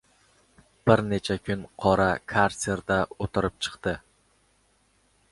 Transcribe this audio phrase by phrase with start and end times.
[0.89, 3.93] bir necha kun qora karserda oʻtirib chiqdi.